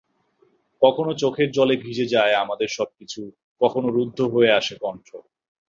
কখনো 0.81 1.11
চোখের 1.13 1.49
জলে 1.51 1.75
ভিজে 1.77 2.05
যায় 2.05 2.33
আমাদের 2.35 2.69
সবকিছু, 2.69 3.21
কখনো 3.61 3.87
রুদ্ধ 3.89 4.19
হয়ে 4.33 4.51
আসে 4.51 4.75
কণ্ঠ। 4.81 5.07